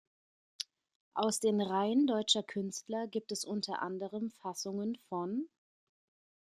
[1.13, 5.47] Aus den Reihen deutscher Künstler gibt es unter anderem Fassungen von